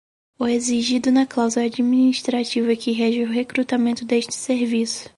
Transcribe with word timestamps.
O 0.39 0.47
exigido 0.47 1.11
na 1.11 1.27
cláusula 1.27 1.67
administrativa 1.67 2.75
que 2.75 2.91
rege 2.91 3.21
o 3.23 3.29
recrutamento 3.31 4.03
deste 4.03 4.33
serviço. 4.33 5.07